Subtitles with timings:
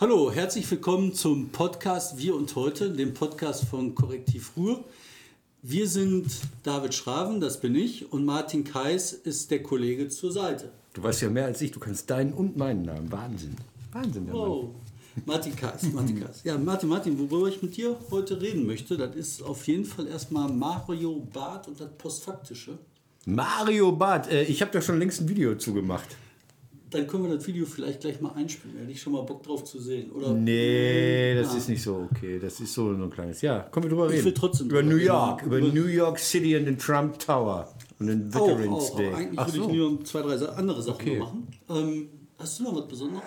[0.00, 4.82] Hallo, herzlich willkommen zum Podcast Wir und Heute, dem Podcast von Korrektiv Ruhr.
[5.60, 6.26] Wir sind
[6.62, 10.72] David Schraven, das bin ich, und Martin Kais ist der Kollege zur Seite.
[10.94, 13.12] Du weißt ja mehr als ich, du kannst deinen und meinen Namen.
[13.12, 13.54] Wahnsinn.
[13.92, 14.48] Wahnsinn, der Mann.
[14.48, 14.74] Oh,
[15.26, 16.44] Martin Kais, Martin Kais.
[16.44, 20.06] Ja, Martin, Martin, worüber ich mit dir heute reden möchte, das ist auf jeden Fall
[20.06, 22.78] erstmal Mario Barth und das Postfaktische.
[23.26, 26.16] Mario Barth, äh, ich habe da schon längst ein Video zugemacht.
[26.90, 28.76] Dann können wir das Video vielleicht gleich mal einspielen.
[28.78, 30.32] Hätte ich schon mal Bock drauf zu sehen, oder?
[30.32, 32.38] Nee, das ist nicht so okay.
[32.40, 33.42] Das ist so ein kleines.
[33.42, 34.24] Ja, kommen wir drüber Ich reden.
[34.24, 34.96] will trotzdem über New.
[34.96, 39.12] York, über Über- New York City und den Trump Tower und den Veterans auch, Day.
[39.12, 39.16] auch.
[39.18, 39.70] Eigentlich Ach würde so.
[39.70, 41.18] ich nur zwei, drei andere Sachen Okay.
[41.18, 41.46] machen.
[41.68, 42.08] Ähm,
[42.38, 43.24] hast du noch was Besonderes?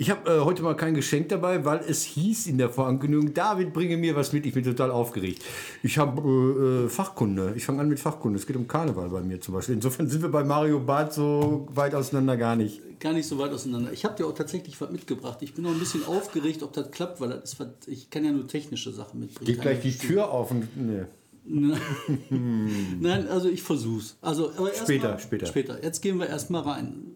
[0.00, 3.74] Ich habe äh, heute mal kein Geschenk dabei, weil es hieß in der Vorankündigung, David,
[3.74, 4.46] bringe mir was mit.
[4.46, 5.44] Ich bin total aufgeregt.
[5.82, 7.52] Ich habe äh, äh, Fachkunde.
[7.54, 8.38] Ich fange an mit Fachkunde.
[8.38, 9.74] Es geht um Karneval bei mir zum Beispiel.
[9.74, 12.80] Insofern sind wir bei Mario Barth so weit auseinander gar nicht.
[12.98, 13.92] Gar nicht so weit auseinander.
[13.92, 15.36] Ich habe dir auch tatsächlich was mitgebracht.
[15.42, 18.32] Ich bin noch ein bisschen aufgeregt, ob das klappt, weil das ist ich kann ja
[18.32, 19.52] nur technische Sachen mitbringen.
[19.52, 20.66] Geht gleich die Tür auf und.
[20.78, 21.04] Nee.
[22.30, 24.16] Nein, also ich versuch's.
[24.22, 25.46] Also, aber Später, mal, später.
[25.46, 25.82] Später.
[25.82, 27.09] Jetzt gehen wir erstmal rein.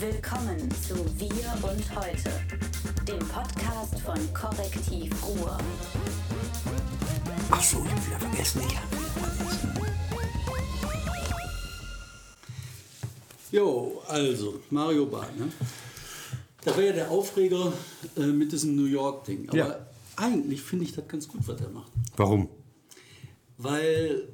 [0.00, 2.30] Willkommen zu Wir und Heute,
[3.06, 5.58] dem Podcast von Korrektiv Ruhr.
[7.50, 8.62] Ach so, ich habe wieder vergessen.
[8.66, 9.70] Ich hab wieder vergessen.
[13.52, 15.48] Jo, also, Mario Barth, ne?
[16.64, 17.72] Da war ja der Aufreger
[18.16, 19.48] äh, mit diesem New York-Ding.
[19.48, 19.86] Aber Ja.
[20.16, 21.90] eigentlich finde ich das ganz gut, was er macht.
[22.16, 22.48] Warum?
[23.58, 24.28] Weil,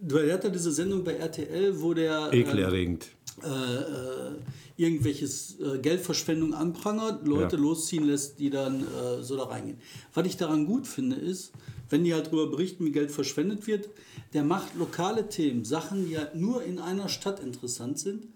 [0.00, 2.30] du er hat ja diese Sendung bei RTL, wo der.
[2.32, 3.04] ähm, Ekelerregend.
[3.04, 3.08] äh,
[3.44, 7.62] äh, irgendwelches äh, Geldverschwendung anprangert, Leute Ja.
[7.62, 9.78] losziehen lässt, die dann äh, so da reingehen.
[10.14, 11.52] Was ich daran gut finde, ist,
[11.90, 13.88] wenn die halt darüber berichten, wie Geld verschwendet wird,
[14.32, 18.26] der macht lokale Themen, Sachen, die halt nur in einer Stadt interessant sind,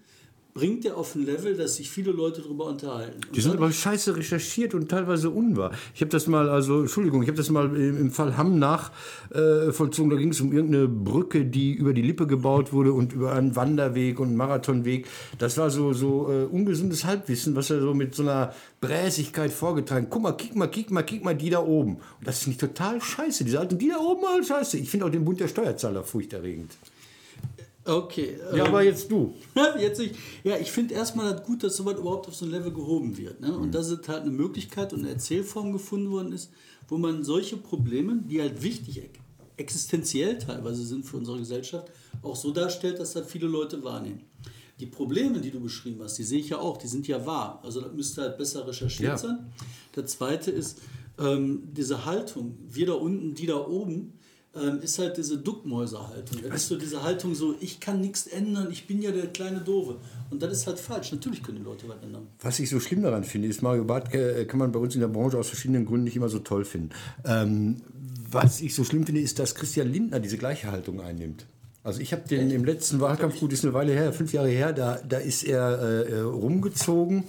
[0.55, 3.19] bringt der auf ein Level, dass sich viele Leute darüber unterhalten.
[3.27, 5.71] Und Die sind aber scheiße recherchiert und teilweise unwahr.
[5.93, 8.93] Ich habe das mal, also Entschuldigung, ich habe das mal im, Fall Hamm nach
[9.31, 10.09] äh, vollzogen.
[10.09, 13.57] Da ging es um irgendeine Brücke, die über die Lippe gebaut wurde und über einen
[13.57, 15.07] Wanderweg und einen Marathonweg.
[15.39, 20.07] Das war so, so äh, ungesundes Halbwissen, was er so mit so einer Bräsigkeit vorgetragen.
[20.09, 21.95] Guck mal, kick mal, kick mal, kick mal die da oben.
[21.95, 23.43] Und das ist nicht total scheiße.
[23.43, 24.77] Diese alten, die da oben, scheiße.
[24.77, 26.71] Ich finde auch den Bund der Steuerzahler furchterregend.
[27.85, 28.37] Okay.
[28.51, 29.33] Ja, ähm, aber jetzt du.
[29.79, 30.11] Jetzt ich,
[30.43, 33.39] ja, ich finde erstmal das gut, dass sowas überhaupt auf so ein Level gehoben wird.
[33.41, 33.49] Ne?
[33.49, 33.61] Mhm.
[33.61, 36.49] Und dass es halt eine Möglichkeit und eine Erzählform gefunden worden ist,
[36.87, 39.19] wo man solche Probleme, die halt wichtig, ex-
[39.57, 41.91] existenziell teilweise sind für unsere Gesellschaft,
[42.23, 44.21] auch so darstellt, dass das viele Leute wahrnehmen.
[44.79, 47.61] Die Probleme, die du beschrieben hast, die sehe ich ja auch, die sind ja wahr.
[47.63, 49.17] Also das müsste halt besser recherchiert Ja.
[49.17, 49.53] sein.
[49.95, 50.79] Der zweite ist
[51.19, 54.13] ähm, diese Haltung, wir da unten, die da oben,
[54.55, 56.41] ähm, ist halt diese Duckmäuserhaltung.
[56.43, 59.59] Das ist so diese Haltung so, ich kann nichts ändern, ich bin ja der kleine
[59.59, 59.97] Doofe.
[60.29, 61.11] Und das ist halt falsch.
[61.11, 62.27] Natürlich können die Leute was ändern.
[62.41, 65.01] Was ich so schlimm daran finde, ist, Mario Barth äh, kann man bei uns in
[65.01, 66.89] der Branche aus verschiedenen Gründen nicht immer so toll finden.
[67.25, 67.77] Ähm,
[68.31, 71.45] was ich so schlimm finde, ist, dass Christian Lindner diese gleiche Haltung einnimmt.
[71.85, 74.73] Also ich habe den im letzten Wahlkampf, gut, ist eine Weile her, fünf Jahre her,
[74.73, 77.25] da, da ist er äh, äh, rumgezogen,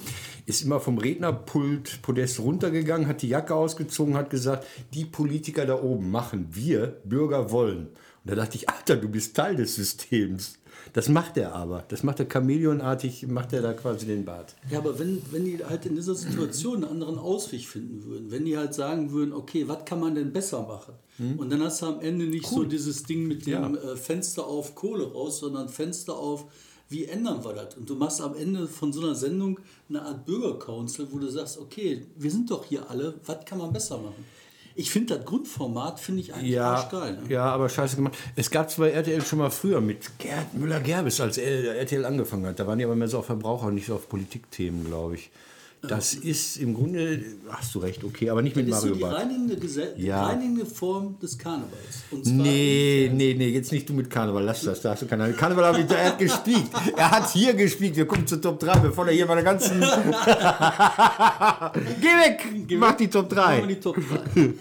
[0.46, 5.82] ist immer vom Rednerpult Podest runtergegangen, hat die Jacke ausgezogen, hat gesagt, die Politiker da
[5.82, 7.88] oben machen, wir Bürger wollen.
[7.88, 7.90] Und
[8.24, 10.58] da dachte ich, Alter, du bist Teil des Systems.
[10.92, 11.84] Das macht er aber.
[11.88, 14.54] Das macht er chameleonartig, macht er da quasi den Bart.
[14.70, 18.44] Ja, aber wenn, wenn die halt in dieser Situation einen anderen Ausweg finden würden, wenn
[18.44, 20.94] die halt sagen würden, okay, was kann man denn besser machen?
[21.38, 23.70] Und dann hast du am Ende nicht so dieses Ding mit dem Ja.
[23.92, 26.44] äh, Fenster auf Kohle raus, sondern Fenster auf,
[26.90, 27.74] wie ändern wir das?
[27.76, 29.58] Und du machst am Ende von so einer Sendung
[29.88, 33.72] eine Art Bürgercouncil, wo du sagst, okay, wir sind doch hier alle, was kann man
[33.72, 34.24] besser machen?
[34.78, 37.14] Ich finde das Grundformat, finde ich eigentlich Ja, arschgeil.
[37.14, 37.20] Ne?
[37.30, 38.14] ja, aber scheiße gemacht.
[38.36, 42.58] Es gab es bei RTL schon mal früher mit Gerd Müller-Gerbes, als RTL angefangen hat.
[42.60, 45.30] Da waren die aber mehr so auf Verbraucher und nicht so auf Politikthemen, glaube ich.
[45.82, 48.96] Das ist im Grunde, hast du recht, okay, aber nicht mit Das ist so Mario
[48.96, 49.14] die Barth.
[49.22, 50.26] reinigende, Gesell die Ja.
[50.26, 52.02] reinigende Form des Karnevals.
[52.10, 55.06] Und zwar Nee, nee, nee, jetzt nicht du mit Karneval, lass das, da hast du
[55.06, 55.36] keine Ahnung.
[55.36, 56.64] Karneval habe ich, er hat gespielt.
[56.96, 59.80] Er hat hier gespielt, wir kommen zur Top 3, bevor er hier meine ganzen...
[59.80, 59.86] Geh
[62.08, 62.46] weg,
[62.78, 63.74] mach die Top Machen wir 3.
[63.74, 63.96] die Top
[64.34, 64.54] 3.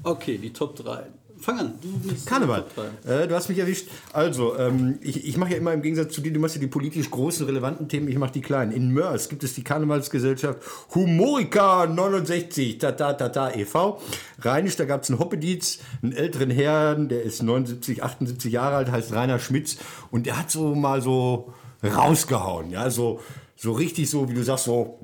[0.04, 1.06] Okay, die Top 3.
[1.40, 1.74] Fang an.
[1.82, 2.66] Du bist Karneval.
[3.06, 3.90] Äh, du hast mich erwischt.
[4.14, 6.68] Also, ähm, ich, ich mache ja immer im Gegensatz zu dir, du machst ja die
[6.68, 8.72] politisch großen, relevanten Themen, ich mache die kleinen.
[8.72, 10.60] In Mörs gibt es die Karnevalsgesellschaft
[10.94, 14.02] Humorica 69, Tata Tata e.V.
[14.40, 18.92] Rheinisch, da gab es einen Hoppedietz, einen älteren Herrn, der ist 79, 78 Jahre alt,
[18.92, 19.78] heißt Rainer Schmitz.
[20.12, 21.54] Und der hat so mal so
[21.84, 23.20] rausgehauen, ja, so,
[23.56, 25.00] so richtig so, wie du sagst, so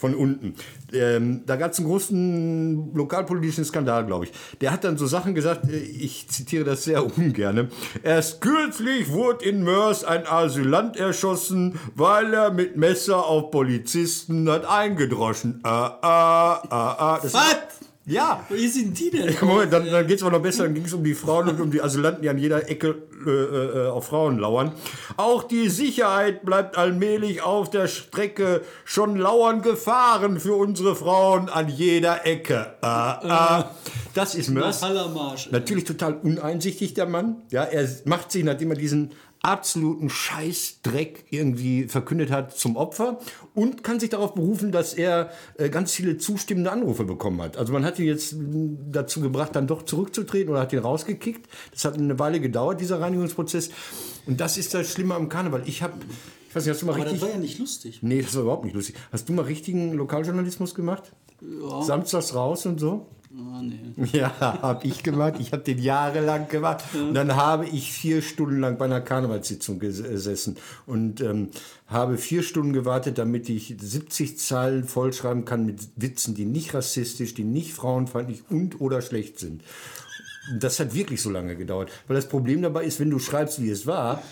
[0.00, 0.54] von unten.
[0.92, 4.32] Ähm, da gab es einen großen lokalpolitischen Skandal, glaube ich.
[4.60, 7.68] Der hat dann so Sachen gesagt, äh, ich zitiere das sehr ungern.
[8.02, 14.64] Erst kürzlich wurde in Mörs ein Asylant erschossen, weil er mit Messer auf Polizisten hat
[14.64, 15.60] eingedroschen.
[15.64, 17.20] Ah, ah, ah, ah.
[17.22, 17.56] Das Was?
[18.06, 18.42] ja.
[18.48, 19.34] Wie sind die denn?
[19.42, 20.64] Moment, dann, dann geht es aber noch besser.
[20.64, 23.30] Dann ging es um die Frauen und um die Asylanten, die an jeder Ecke äh,
[23.30, 24.72] äh, auf Frauen lauern.
[25.16, 28.62] Auch die Sicherheit bleibt allmählich auf der Strecke.
[28.84, 32.74] Schon lauern Gefahren für unsere Frauen an jeder Ecke.
[32.80, 33.70] Ah, ah.
[34.14, 34.82] Das ist Mörs.
[35.50, 37.42] Natürlich total uneinsichtig, der Mann.
[37.50, 43.18] Ja, er macht sich, nachdem er diesen absoluten Scheißdreck irgendwie verkündet hat, zum Opfer
[43.54, 47.56] und kann sich darauf berufen, dass er äh, ganz viele zustimmende Anrufe bekommen hat.
[47.56, 51.48] Also man hat ihn jetzt mh, dazu gebracht, dann doch zurückzutreten oder hat ihn rausgekickt.
[51.72, 53.70] Das hat eine Weile gedauert, dieser Reinigungsprozess.
[54.26, 55.62] Und das ist das Schlimme am Karneval.
[55.64, 55.94] Ich habe,
[56.48, 57.28] ich weiß nicht, hast du mal Aber das richtig...
[57.28, 58.00] war ja nicht lustig.
[58.02, 58.96] Nee, das war überhaupt nicht lustig.
[59.10, 61.12] Hast du mal richtigen Lokaljournalismus gemacht?
[61.40, 61.82] Ja.
[61.82, 63.06] Samstags raus und so?
[63.32, 63.78] Ah, nee.
[64.12, 65.34] Ja, habe ich gemacht.
[65.38, 66.82] Ich habe den jahrelang gemacht.
[66.94, 70.56] Und dann habe ich vier Stunden lang bei einer Karnevalssitzung ges- gesessen
[70.86, 71.50] und ähm,
[71.86, 77.34] habe vier Stunden gewartet, damit ich 70 Zeilen vollschreiben kann mit Witzen, die nicht rassistisch,
[77.34, 79.62] die nicht frauenfeindlich und oder schlecht sind.
[80.58, 81.90] Das hat wirklich so lange gedauert.
[82.08, 84.22] Weil das Problem dabei ist, wenn du schreibst, wie es war,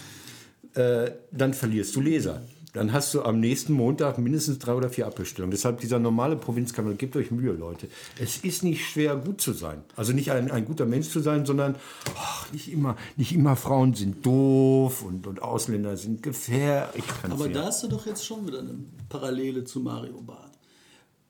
[0.75, 2.43] äh, dann verlierst du Leser.
[2.75, 5.51] Dann hast du am nächsten Montag mindestens drei oder vier Abbestellungen.
[5.51, 7.89] Deshalb dieser normale Provinzkanal, gebt euch Mühe, Leute.
[8.21, 9.83] Es ist nicht schwer, gut zu sein.
[9.97, 11.77] Also nicht ein, ein guter Mensch zu sein, sondern
[12.17, 17.05] ach, nicht, immer, nicht immer Frauen sind doof und, und Ausländer sind gefährlich.
[17.23, 18.75] Aber da hast du doch jetzt schon wieder eine
[19.09, 20.49] Parallele zu Mario Barth.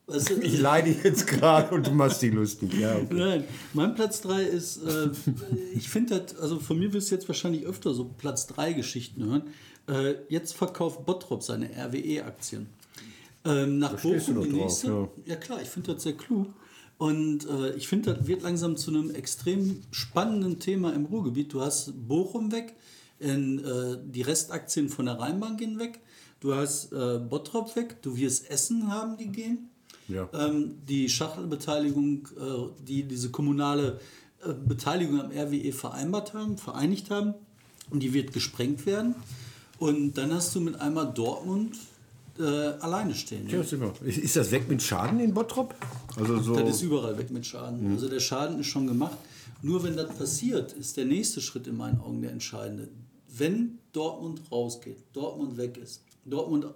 [0.08, 2.75] Weißt du, ich leide jetzt gerade und du machst dich lustig.
[2.75, 3.14] Ja, okay.
[3.14, 3.44] Nein,
[3.75, 5.11] mein Platz 3 ist, äh,
[5.75, 9.25] ich finde das, also von mir wirst du jetzt wahrscheinlich öfter so Platz 3 Geschichten
[9.25, 9.43] hören.
[9.88, 12.69] Äh, jetzt verkauft Bottrop seine RWE-Aktien.
[13.44, 14.88] Ähm, nach Bochum die drauf, nächste.
[14.88, 15.08] ja.
[15.25, 15.37] Ja.
[15.37, 16.49] klar, ich finde das sehr klug.
[16.99, 21.52] Und äh, ich finde, das wird langsam zu einem extrem spannenden Thema im Ruhrgebiet.
[21.52, 22.75] Du hast Bochum weg,
[23.20, 26.00] in, äh, die Restaktien von der Rheinbank gehen weg,
[26.40, 29.70] du hast äh, Bottrop weg, du wirst Essen haben, die gehen.
[30.08, 30.29] Ja.
[30.32, 34.00] Ähm, die Schachtelbeteiligung, äh, die diese kommunale
[34.44, 37.35] äh, Beteiligung am RWE vereinbart haben, vereinigt haben,
[37.90, 39.14] und die wird gesprengt werden.
[39.78, 41.76] Und dann hast du mit einmal Dortmund
[42.38, 43.48] äh, alleine stehen.
[43.48, 43.92] Ja, sind wir.
[44.06, 45.75] Ist, das weg mit Schaden in Bottrop?
[46.16, 46.56] Also so.
[46.56, 47.92] Das ist überall weg mit Schaden.
[47.92, 49.19] Also der Schaden ist schon gemacht.
[49.62, 52.88] Nur wenn das passiert, ist der nächste Schritt in meinen Augen der entscheidende.
[53.28, 56.66] Wenn Dortmund rausgeht, Dortmund weg ist, Dortmund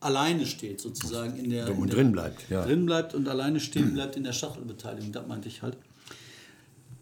[0.00, 1.66] alleine steht sozusagen in der...
[1.66, 2.64] Dortmund in der, drin bleibt, ja.
[2.64, 5.76] Drin bleibt und alleine stehen bleibt in der Schachtelbeteiligung, das meinte ich halt.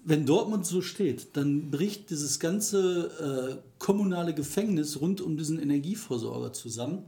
[0.02, 6.52] Wenn Dortmund so steht, dann bricht dieses ganze äh, kommunale Gefängnis rund um diesen Energieversorger
[6.52, 7.04] zusammen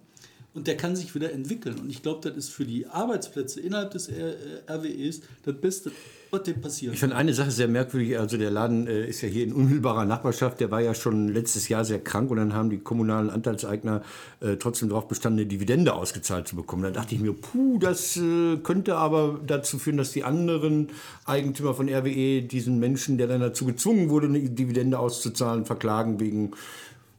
[0.54, 1.78] und der kann sich wieder entwickeln.
[1.78, 4.34] Und ich glaube, das ist für die Arbeitsplätze innerhalb des R
[4.69, 5.93] äh, RWEs das Beste,
[6.31, 6.93] was dem passiert.
[6.93, 8.19] Ich fand eine Sache sehr merkwürdig.
[8.19, 10.60] Also der Laden äh, ist ja hier in unmittelbarer Nachbarschaft.
[10.60, 14.02] Der war ja schon letztes Jahr sehr krank und dann haben die kommunalen Anteilseigner
[14.40, 16.82] äh, trotzdem darauf bestanden, eine Dividende ausgezahlt zu bekommen.
[16.82, 20.88] Da dachte ich mir, puh, das äh, könnte aber dazu führen, dass die anderen
[21.25, 26.50] Eigentümer von RWE diesen Menschen, der dann dazu gezwungen wurde, eine Dividende auszuzahlen, verklagen wegen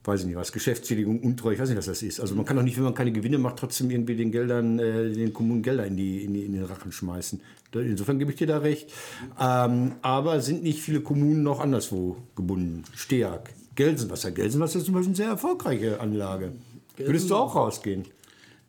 [0.04, 2.20] weiß ich nicht was, Geschäftsschädigung, Untreue, ich weiß nicht, was das ist.
[2.20, 5.10] Also man kann doch nicht, wenn man keine Gewinne macht, trotzdem irgendwie den Geldern, äh,
[5.10, 7.40] den Kommunen Gelder in, die, in, die, in den Rachen schmeißen.
[7.72, 8.92] Insofern gebe ich dir da recht.
[9.40, 12.84] Ähm, aber sind nicht viele Kommunen noch anderswo gebunden?
[12.94, 14.30] Steag, Gelsenwasser.
[14.30, 16.52] Gelsenwasser ist zum Beispiel eine sehr erfolgreiche Anlage.
[16.96, 18.04] Würdest du auch rausgehen?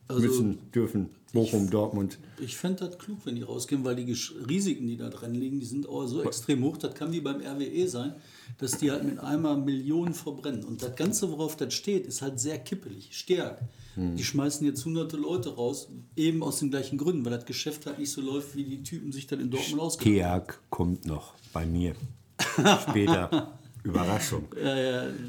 [0.09, 1.09] Müssen, dürfen.
[1.33, 2.17] Bochum, Dortmund.
[2.39, 4.15] Ich fände das klug, wenn die rausgehen, weil die
[4.47, 6.77] Risiken, die da drin liegen, die sind auch so extrem hoch.
[6.77, 8.13] Das kann wie beim RWE sein,
[8.57, 10.63] dass die halt mit einmal Millionen verbrennen.
[10.63, 13.61] Und das Ganze, worauf das steht, ist halt sehr kippelig, stark.
[13.95, 14.15] Hm.
[14.15, 17.99] Die schmeißen jetzt hunderte Leute raus, eben aus den gleichen Gründen, weil das Geschäft halt
[17.99, 20.15] nicht so läuft, wie die Typen sich dann in Dortmund ausgeben.
[20.15, 21.95] Keag kommt noch bei mir.
[22.89, 23.53] Später.
[23.83, 24.47] Überraschung.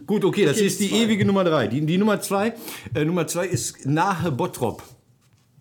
[0.06, 0.96] Gut, okay, das Okay, ist die zwei.
[1.02, 1.66] ewige Nummer drei.
[1.68, 2.54] Die, die Nummer zwei,
[2.94, 4.82] äh, Nummer zwei ist nahe Bottrop.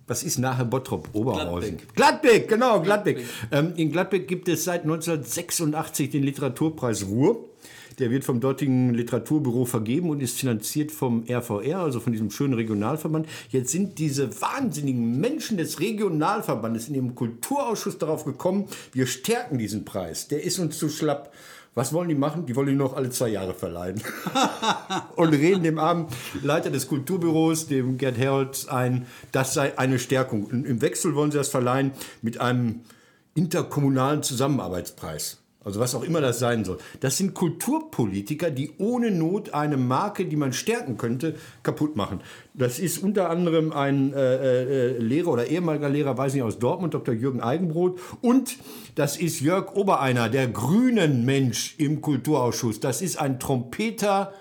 [0.08, 1.10] Was ist nahe Bottrop?
[1.14, 1.78] Oberhausen.
[1.78, 1.96] Gladbeck.
[1.96, 3.26] Gladbeck, genau, Gladbeck.
[3.52, 7.50] Ähm, in Gladbeck gibt es seit 1986 den Literaturpreis Ruhr.
[7.98, 12.54] Der wird vom dortigen Literaturbüro vergeben und ist finanziert vom RVR, also von diesem schönen
[12.54, 13.28] Regionalverband.
[13.50, 19.86] Jetzt sind diese wahnsinnigen Menschen des Regionalverbandes in ihrem Kulturausschuss darauf gekommen, wir stärken diesen
[19.86, 20.28] Preis.
[20.28, 21.34] Der ist uns zu schlapp.
[21.76, 22.46] Was wollen die machen?
[22.46, 24.02] Die wollen ihn noch alle zwei Jahre verleihen.
[25.18, 26.08] und reden dem armen
[26.42, 30.46] Leiter des Kulturbüros, dem Gerd Herold, ein, das sei eine Stärkung.
[30.46, 31.92] Und Im Wechsel wollen sie das verleihen
[32.22, 32.82] mit einem
[33.34, 35.45] interkommunalen Zusammenarbeitspreis.
[35.66, 36.78] Also was auch immer das sein soll.
[37.00, 42.22] Das sind Kulturpolitiker, die ohne Not eine Marke, die man stärken könnte, kaputt machen.
[42.54, 46.94] Das ist unter anderem ein äh, äh, Lehrer oder ehemaliger Lehrer, weiß nicht, aus Dortmund,
[46.94, 47.16] Dr.
[47.16, 48.00] Jürgen Eigenbrot.
[48.22, 48.58] Und
[48.94, 52.80] das ist Jörg Obereiner, der grünen Mensch im Kulturausschuss.
[52.80, 54.34] Das ist ein Trompeter,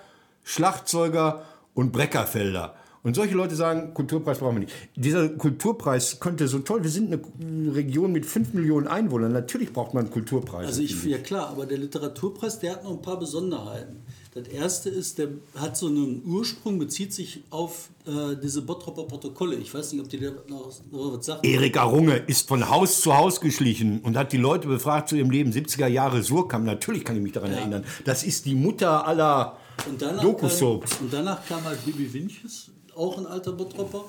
[0.43, 1.41] Schlagzeuger
[1.73, 2.75] und Breckerfelder.
[3.05, 4.73] Und solche Leute sagen, Kulturpreis brauchen wir nicht.
[4.95, 9.93] Dieser Kulturpreis könnte so toll, wir sind eine Region mit 5 Millionen Einwohnern, natürlich braucht
[9.93, 10.65] man einen Kulturpreis.
[10.65, 13.97] Also ich, ja klar, aber der Literaturpreis, der hat noch ein paar Besonderheiten.
[14.33, 19.55] Das erste ist, der hat so einen Ursprung, bezieht sich auf äh, diese Bottropper Protokolle.
[19.57, 21.41] Ich weiß nicht, ob die da noch, noch was sagen.
[21.43, 25.29] Erika Runge ist von Haus zu Haus geschlichen und hat die Leute befragt zu ihrem
[25.29, 25.51] Leben.
[25.51, 27.59] 70er Jahre Surkamp, natürlich kann ich mich daran ja.
[27.59, 27.85] erinnern.
[28.03, 33.17] Das ist die Mutter aller und danach, kam, und danach kam halt Bibi Winches, auch
[33.17, 34.05] ein alter Bottropper.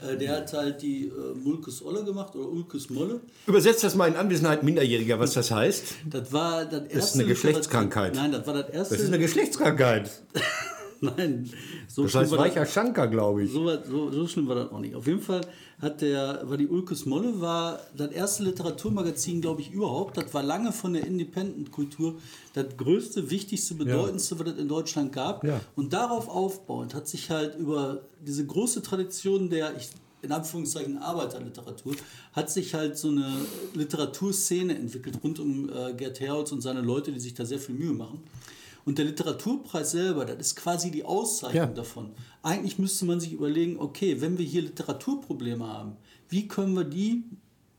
[0.00, 3.20] Äh, der hat halt die äh, Mulkes Olle gemacht oder Ulkes Molle.
[3.46, 5.84] Übersetzt das mal in Anwesenheit Minderjähriger, was das heißt.
[6.08, 6.94] Das war das erste.
[6.96, 8.14] Das ist eine Geschlechtskrankheit.
[8.14, 8.94] Nein, das war das erste.
[8.94, 10.10] Das ist eine Geschlechtskrankheit.
[11.00, 11.48] Nein,
[11.86, 13.52] so das heißt weicher Schanker, glaube ich.
[13.52, 14.94] So, so, so, schlimm war das auch nicht.
[14.96, 15.42] Auf jeden Fall
[15.80, 20.16] hat der, war die Ulkes Molle, war das erste Literaturmagazin, glaube ich, überhaupt.
[20.16, 22.16] Das war lange von der Independent-Kultur
[22.54, 24.40] das größte, wichtigste, bedeutendste, ja.
[24.40, 25.44] was es in Deutschland gab.
[25.44, 25.60] Ja.
[25.76, 29.90] Und darauf aufbauend hat sich halt über diese große Tradition der, ich,
[30.22, 31.94] in Anführungszeichen Arbeiterliteratur,
[32.32, 33.32] hat sich halt so eine
[33.74, 37.76] Literaturszene entwickelt rund um äh, Gerd Herholz und seine Leute, die sich da sehr viel
[37.76, 38.24] Mühe machen.
[38.88, 41.66] Und der Literaturpreis selber, das ist quasi die Auszeichnung ja.
[41.66, 42.12] davon.
[42.42, 45.98] Eigentlich müsste man sich überlegen, okay, wenn wir hier Literaturprobleme haben,
[46.30, 47.24] wie können wir die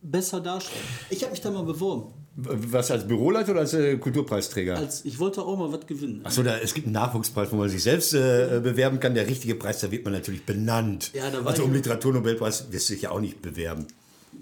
[0.04, 0.86] besser darstellen?
[1.10, 2.14] Ich habe mich da mal beworben.
[2.36, 4.78] Was als Büroleiter oder als äh, Kulturpreisträger?
[4.78, 6.22] Als, ich wollte auch mal was gewinnen.
[6.26, 9.16] Achso, es gibt einen Nachwuchspreis, wo man sich selbst äh, bewerben kann.
[9.16, 11.10] Der richtige Preis, da wird man natürlich benannt.
[11.16, 13.88] Ja, also um Literaturnobelpreis wirst du dich ja auch nicht bewerben.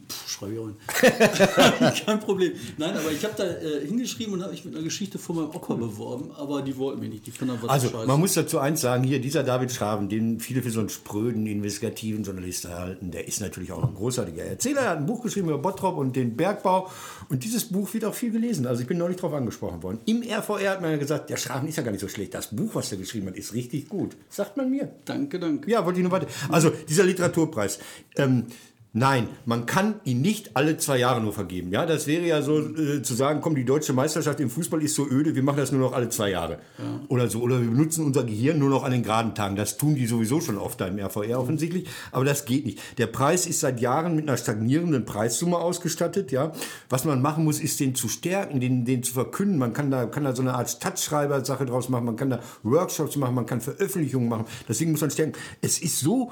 [0.08, 0.76] Puh, schreibe ich auch hin.
[2.06, 2.54] Kein Problem.
[2.78, 5.50] Nein, aber ich habe da äh, hingeschrieben und habe mich mit einer Geschichte von meinem
[5.50, 7.26] Opa beworben, aber die wollten mir nicht.
[7.26, 10.62] Die fanden was Also, man muss dazu eins sagen: hier, dieser David Schraven, den viele
[10.62, 14.82] für so einen spröden, investigativen Journalisten halten, der ist natürlich auch ein großartiger Erzähler.
[14.82, 16.90] Er hat ein Buch geschrieben über Bottrop und den Bergbau.
[17.30, 18.66] Und dieses Buch wird auch viel gelesen.
[18.66, 20.00] Also, ich bin neulich darauf angesprochen worden.
[20.06, 22.34] Im RVR hat man ja gesagt: der Schraven ist ja gar nicht so schlecht.
[22.34, 24.16] Das Buch, was er geschrieben hat, ist richtig gut.
[24.30, 24.90] Sagt man mir.
[25.06, 25.70] Danke, danke.
[25.70, 26.28] Ja, wollte ich nur weiter.
[26.50, 27.80] Also, dieser Literaturpreis.
[28.16, 28.46] Ähm,
[28.98, 31.72] Nein, man kann ihn nicht alle zwei Jahre nur vergeben.
[31.72, 34.96] Ja, das wäre ja so äh, zu sagen, komm, die deutsche Meisterschaft im Fußball ist
[34.96, 36.58] so öde, wir machen das nur noch alle zwei Jahre.
[36.80, 37.00] Ja.
[37.08, 37.42] Oder so.
[37.42, 39.56] Oder wir benutzen unser Gehirn nur noch an den geraden Tagen.
[39.56, 41.88] Das tun die sowieso schon oft da im RVR offensichtlich.
[42.12, 42.80] Aber das geht nicht.
[42.98, 46.32] Der Preis ist seit Jahren mit einer stagnierenden Preissumme ausgestattet.
[46.32, 46.52] Ja,
[46.90, 49.60] was man machen muss, ist den zu stärken, den, den zu verkünden.
[49.60, 52.06] Man kann da, kann da so eine Art Stadtschreiber-Sache draus machen.
[52.06, 53.36] Man kann da Workshops machen.
[53.36, 54.46] Man kann Veröffentlichungen machen.
[54.68, 55.34] Deswegen muss man stärken.
[55.62, 56.32] Es ist so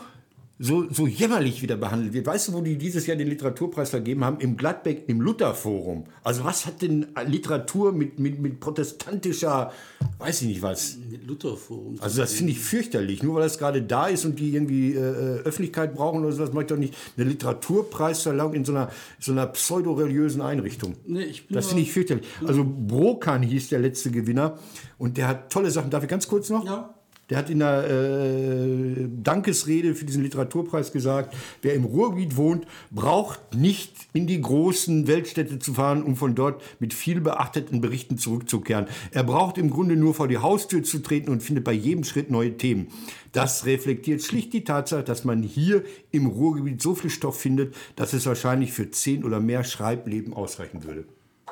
[0.57, 2.25] so, so jämmerlich wieder behandelt wird.
[2.25, 4.39] Weißt du, wo die dieses Jahr den Literaturpreis vergeben haben?
[4.39, 6.05] Im Gladbeck, im Lutherforum.
[6.24, 9.74] Also was hat denn Literatur mit, mit, mit protestantischer,
[10.17, 10.97] weiß ich nicht was.
[11.12, 11.97] Mit Lutherforum.
[12.00, 13.21] Also das finde ich fürchterlich.
[13.21, 16.53] Nur weil das gerade da ist und die irgendwie äh, äh Öffentlichkeit brauchen oder sowas,
[16.53, 20.95] mache ich doch nicht eine Literaturpreisverleihung in so einer, so einer pseudo-religiösen Einrichtung.
[21.05, 22.25] Nee, ich bin das finde ich fürchterlich.
[22.45, 24.57] Also Brokan hieß der letzte Gewinner
[24.97, 25.89] und der hat tolle Sachen.
[25.89, 26.65] Darf ich ganz kurz noch?
[26.65, 26.95] Ja.
[27.29, 33.55] Der hat in der äh, Dankesrede für diesen Literaturpreis gesagt, wer im Ruhrgebiet wohnt, braucht
[33.55, 38.86] nicht in die großen Weltstädte zu fahren, um von dort mit viel beachteten Berichten zurückzukehren.
[39.12, 42.29] Er braucht im Grunde nur vor die Haustür zu treten und findet bei jedem Schritt
[42.29, 42.88] neue Themen.
[43.32, 48.13] Das reflektiert schlicht die Tatsache, dass man hier im Ruhrgebiet so viel Stoff findet, dass
[48.13, 51.05] es wahrscheinlich für zehn oder mehr Schreibleben ausreichen würde.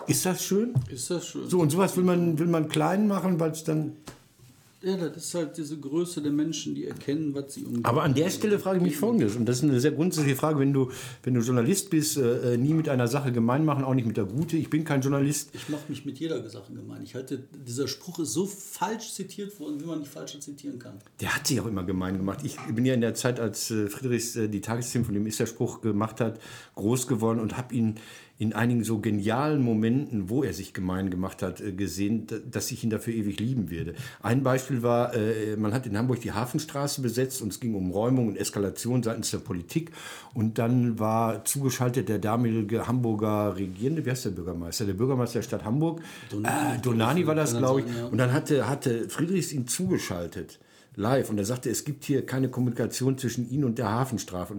[0.08, 0.74] Ist das schön?
[0.89, 1.50] Ist das schön.
[1.50, 3.98] So, und sowas will man, will man klein machen, weil es dann
[4.84, 7.86] ja, das ist halt diese Größe der Menschen, die erkennen, was sie umgeben.
[7.86, 10.60] Aber an der Stelle frage ich mich Folgendes, und das ist eine sehr grundsätzliche Frage,
[10.60, 10.92] wenn du,
[11.24, 14.25] wenn du Journalist bist, äh, nie mit einer Sache gemein machen, auch nicht mit der
[14.25, 14.58] Gute.
[14.58, 15.52] Ich bin kein Journalist.
[15.54, 17.02] Ich mache mich mit jeder Sache gemein.
[17.04, 21.00] Ich halte, dieser Spruch ist so falsch zitiert worden, wie man nicht falsch zitieren kann.
[21.22, 22.40] Der hat sich auch immer gemein gemacht.
[22.44, 25.40] Ich bin ja in der Zeit, als äh, Friedrichs äh, die Tagesthemen, von dem ist
[25.40, 26.40] der Spruch gemacht hat,
[26.75, 27.96] groß geworden und habe ihn
[28.40, 32.84] in einigen so genialen Momenten, wo er sich gemein gemacht hat, äh, gesehen, dass ich
[32.84, 33.94] ihn dafür ewig lieben werde.
[34.22, 37.92] Ein Beispiel war, äh, man hat in Hamburg die Hafenstraße besetzt und es ging um
[37.92, 39.92] Räumung und Eskalation seitens der Politik.
[40.34, 44.86] Und dann war zugeschaltet der damalige Hamburger Regierende, wie heißt der Bürgermeister?
[44.86, 46.02] Der Bürgermeister der Stadt Hamburg.
[46.32, 47.86] Donani, äh, Donani war das, glaube ich.
[48.12, 50.60] Und dann hatte, hatte Friedrichs ihn zugeschaltet
[50.96, 54.54] live und er sagte, es gibt hier keine Kommunikation zwischen Ihnen und der Hafenstraße.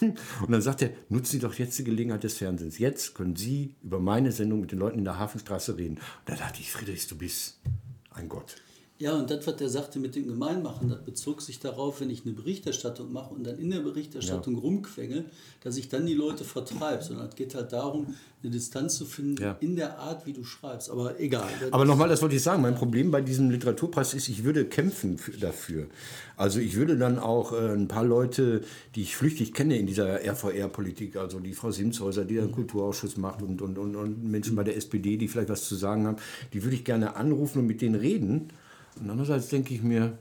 [0.00, 0.06] Äh,
[0.42, 2.78] und dann sagte er, nutzen Sie doch jetzt die Gelegenheit des Fernsehens.
[2.78, 5.96] Jetzt können Sie über meine Sendung mit den Leuten in der Hafenstraße reden.
[5.96, 7.60] Und da dachte ich, Friedrich, du bist
[8.10, 8.56] ein Gott.
[9.02, 12.24] Ja, und das, was der sagte mit dem Gemeinmachen, das bezog sich darauf, wenn ich
[12.24, 14.60] eine Berichterstattung mache und dann in der Berichterstattung ja.
[14.60, 15.24] rumquengel,
[15.60, 17.02] dass ich dann die Leute vertreibe.
[17.02, 19.56] Sondern es geht halt darum, eine Distanz zu finden ja.
[19.58, 20.88] in der Art, wie du schreibst.
[20.88, 21.48] Aber egal.
[21.72, 22.62] Aber nochmal, das wollte ich sagen.
[22.62, 25.88] Mein Problem bei diesem Literaturpreis ist, ich würde kämpfen dafür.
[26.36, 28.60] Also ich würde dann auch äh, ein paar Leute,
[28.94, 33.42] die ich flüchtig kenne in dieser RVR-Politik, also die Frau Simshäuser, die einen Kulturausschuss macht
[33.42, 36.18] und, und, und, und Menschen bei der SPD, die vielleicht was zu sagen haben,
[36.52, 38.52] die würde ich gerne anrufen und mit denen reden
[39.00, 40.18] und andererseits denke ich mir,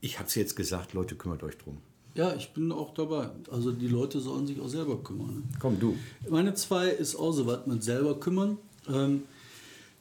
[0.00, 1.78] ich habe es jetzt gesagt, Leute, kümmert euch drum.
[2.14, 3.30] Ja, ich bin auch dabei.
[3.50, 5.34] Also die Leute sollen sich auch selber kümmern.
[5.34, 5.42] Ne?
[5.58, 5.96] Komm, du.
[6.28, 8.58] Meine zwei ist auch so was mit selber kümmern.
[8.88, 9.22] Ähm,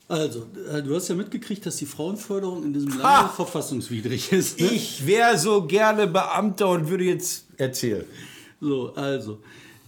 [0.10, 4.60] also, äh, du hast ja mitgekriegt, dass die Frauenförderung in diesem Land verfassungswidrig ist.
[4.60, 4.68] Ne?
[4.68, 8.04] Ich wäre so gerne Beamter und würde jetzt erzählen.
[8.60, 9.40] So, also,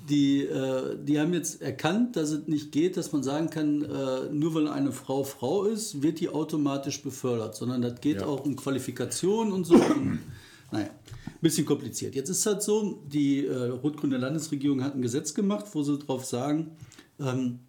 [0.10, 4.30] die, äh, die haben jetzt erkannt, dass es nicht geht, dass man sagen kann, äh,
[4.32, 8.26] nur weil eine Frau Frau ist, wird die automatisch befördert, sondern das geht ja.
[8.26, 9.76] auch um Qualifikation und so.
[9.76, 10.20] und,
[10.72, 10.90] naja,
[11.26, 12.16] ein bisschen kompliziert.
[12.16, 16.26] Jetzt ist das so, die äh, rot-grüne Landesregierung hat ein Gesetz gemacht, wo sie darauf
[16.26, 16.72] sagen,
[17.20, 17.60] ähm,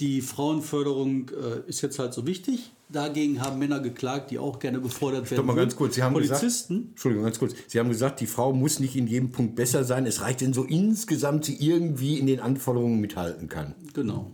[0.00, 2.70] die Frauenförderung äh, ist jetzt halt so wichtig.
[2.90, 5.34] Dagegen haben Männer geklagt, die auch gerne befordert werden.
[5.34, 5.96] Stopp mal ganz kurz.
[5.96, 6.74] Sie haben Polizisten.
[6.74, 7.54] Gesagt, Entschuldigung, ganz kurz.
[7.66, 10.06] Sie haben gesagt, die Frau muss nicht in jedem Punkt besser sein.
[10.06, 13.74] Es reicht, wenn so insgesamt sie irgendwie in den Anforderungen mithalten kann.
[13.92, 14.32] Genau.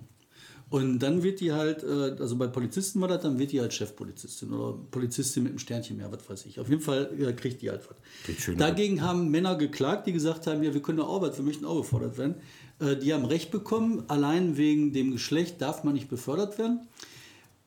[0.71, 3.73] Und dann wird die halt, äh, also bei Polizisten war das, dann wird die halt
[3.73, 6.59] Chefpolizistin oder Polizistin mit einem Sternchen mehr, was weiß ich.
[6.59, 8.56] Auf jeden Fall äh, kriegt die halt was.
[8.56, 11.76] Dagegen haben Männer geklagt, die gesagt haben, ja, wir können auch was, wir möchten auch
[11.76, 12.37] befördert werden.
[12.85, 16.81] Äh, die haben Recht bekommen, allein wegen dem Geschlecht darf man nicht befördert werden.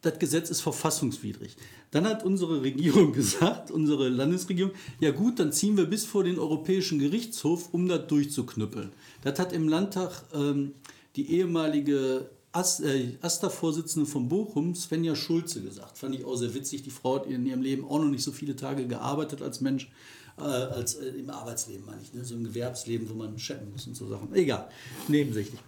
[0.02, 1.58] Das Gesetz ist verfassungswidrig.
[1.92, 6.40] Dann hat unsere Regierung gesagt, unsere Landesregierung, ja gut, dann ziehen wir bis vor den
[6.40, 8.92] Europäischen Gerichtshof, um das durchzuknüppeln.
[9.24, 10.74] Das hat im Landtag ähm,
[11.16, 15.98] die ehemalige äh, AStA-Vorsitzende von Bochum, Svenja Schulze, gesagt.
[15.98, 16.84] Fand ich auch sehr witzig.
[16.84, 19.90] Die Frau hat in ihrem Leben auch noch nicht so viele Tage gearbeitet als Mensch
[20.40, 22.14] äh, als äh, im Arbeitsleben, meine ich.
[22.14, 22.24] Ne?
[22.24, 24.34] So ein Gewerbsleben, wo man chatten muss und so Sachen.
[24.36, 24.68] Egal,
[25.08, 25.60] nebensächlich.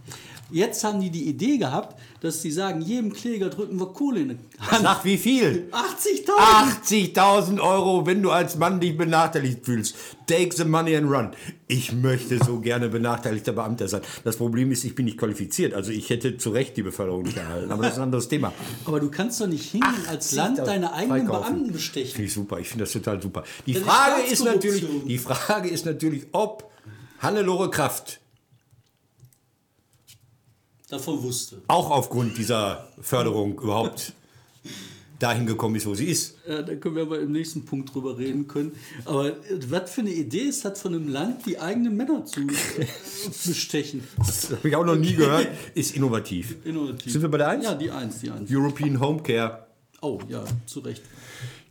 [0.51, 4.29] Jetzt haben die die Idee gehabt, dass sie sagen, jedem Kläger drücken wir Kohle in
[4.29, 4.81] die Hand.
[4.81, 5.69] Sag wie viel?
[5.71, 7.13] 80.000.
[7.15, 9.95] 80.000 Euro, wenn du als Mann dich benachteiligt fühlst.
[10.25, 11.31] Take the money and run.
[11.67, 14.01] Ich möchte so gerne benachteiligter Beamter sein.
[14.23, 15.73] Das Problem ist, ich bin nicht qualifiziert.
[15.73, 17.71] Also ich hätte zu Recht die Beförderung nicht erhalten.
[17.71, 18.53] Aber das ist ein anderes Thema.
[18.85, 22.11] Aber du kannst doch nicht hingehen als Land deine eigenen Beamten bestechen.
[22.11, 22.59] Finde ich super.
[22.59, 23.43] Ich finde das total super.
[23.65, 26.71] Die Frage ist natürlich, die Frage ist natürlich, ob
[27.19, 28.19] Hannelore Kraft
[30.89, 31.61] davon wusste.
[31.67, 34.13] Auch aufgrund dieser Förderung überhaupt
[35.19, 36.37] dahin gekommen ist, wo sie ist.
[36.47, 38.71] Ja, da können wir aber im nächsten Punkt drüber reden können.
[39.05, 39.33] Aber
[39.67, 42.47] was für eine Idee ist hat von einem Land, die eigenen Männer zu
[43.45, 44.07] bestechen.
[44.17, 45.49] Das habe ich auch noch nie gehört.
[45.75, 46.55] Ist innovativ.
[46.63, 47.11] innovativ.
[47.11, 47.65] Sind wir bei der 1?
[47.65, 48.49] Ja, die 1, die 1.
[48.49, 49.67] European Home Care.
[50.01, 51.01] Oh, ja, zu Recht.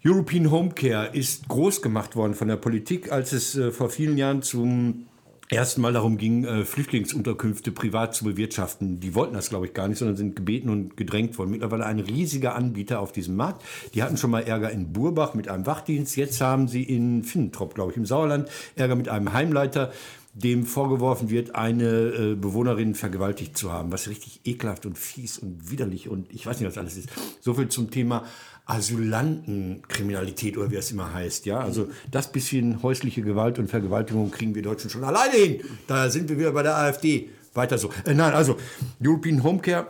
[0.05, 4.17] European Home Care ist groß gemacht worden von der Politik, als es äh, vor vielen
[4.17, 5.07] Jahren zum
[5.51, 9.01] ersten Mal darum ging, äh, Flüchtlingsunterkünfte privat zu bewirtschaften.
[9.01, 11.51] Die wollten das, glaube ich, gar nicht, sondern sind gebeten und gedrängt worden.
[11.51, 13.65] Mittlerweile ein riesiger Anbieter auf diesem Markt.
[13.95, 16.17] Die hatten schon mal Ärger in Burbach mit einem Wachdienst.
[16.17, 19.91] Jetzt haben sie in Finnentrop, glaube ich, im Sauerland Ärger mit einem Heimleiter
[20.35, 25.71] dem vorgeworfen wird, eine äh, Bewohnerin vergewaltigt zu haben, was richtig ekelhaft und fies und
[25.71, 27.09] widerlich und ich weiß nicht, was alles ist.
[27.41, 28.25] So viel zum Thema
[28.67, 31.47] Asylantenkriminalität oder wie das immer heißt.
[31.47, 35.61] Ja, also das bisschen häusliche Gewalt und Vergewaltigung kriegen wir Deutschen schon alleine hin.
[35.87, 37.31] Da sind wir wieder bei der AfD.
[37.55, 37.91] Weiter so.
[38.05, 38.57] Äh, nein, also
[39.03, 39.89] European Homecare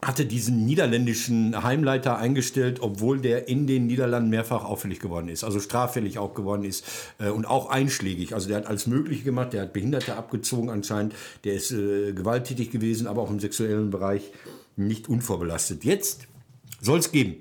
[0.00, 5.58] hatte diesen niederländischen Heimleiter eingestellt, obwohl der in den Niederlanden mehrfach auffällig geworden ist, also
[5.58, 6.84] straffällig auch geworden ist
[7.18, 8.32] äh, und auch einschlägig.
[8.32, 12.70] Also der hat alles Mögliche gemacht, der hat Behinderte abgezogen anscheinend, der ist äh, gewalttätig
[12.70, 14.30] gewesen, aber auch im sexuellen Bereich
[14.76, 15.84] nicht unvorbelastet.
[15.84, 16.28] Jetzt
[16.80, 17.34] soll es geben.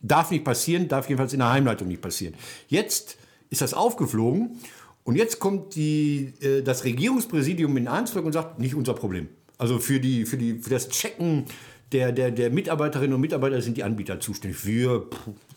[0.00, 2.34] Darf nicht passieren, darf jedenfalls in der Heimleitung nicht passieren.
[2.66, 3.18] Jetzt
[3.50, 4.58] ist das aufgeflogen
[5.04, 9.28] und jetzt kommt die, äh, das Regierungspräsidium in Arnsberg und sagt, nicht unser Problem.
[9.62, 11.44] Also für, die, für, die, für das Checken
[11.92, 14.66] der, der, der Mitarbeiterinnen und Mitarbeiter sind die Anbieter zuständig.
[14.66, 15.06] Wir,